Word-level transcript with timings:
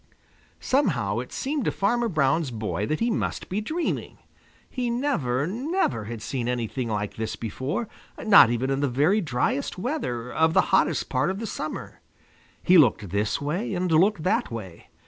Somehow, 0.59 1.19
it 1.19 1.31
seemed 1.31 1.63
to 1.65 1.71
Farmer 1.71 2.09
Brown's 2.09 2.49
boy 2.49 2.87
that 2.87 3.01
he 3.01 3.11
must 3.11 3.49
be 3.49 3.61
dreaming. 3.61 4.17
He 4.67 4.89
never, 4.89 5.45
never 5.45 6.05
had 6.05 6.23
seen 6.23 6.47
anything 6.47 6.87
like 6.89 7.17
this 7.17 7.35
before, 7.35 7.87
not 8.17 8.49
even 8.49 8.71
in 8.71 8.79
the 8.79 8.89
very 8.89 9.21
driest 9.21 9.77
weather 9.77 10.31
of 10.33 10.55
the 10.55 10.73
hottest 10.73 11.07
part 11.07 11.29
of 11.29 11.37
the 11.37 11.45
summer. 11.45 12.01
He 12.63 12.79
looked 12.79 13.09
this 13.11 13.39
way 13.39 13.75
and 13.75 13.91
looked 13.91 14.23
that 14.23 14.49
way. 14.49 14.89